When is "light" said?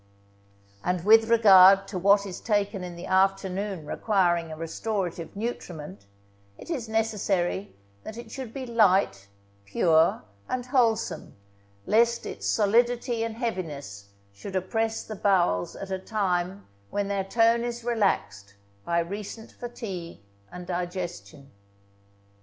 8.65-9.27